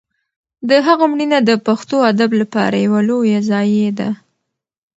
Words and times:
د 0.69 0.71
هغه 0.87 1.05
مړینه 1.11 1.39
د 1.43 1.51
پښتو 1.67 1.95
ادب 2.11 2.31
لپاره 2.41 2.75
یوه 2.85 3.01
لویه 3.09 3.39
ضایعه 3.51 3.91
ده. 3.99 4.09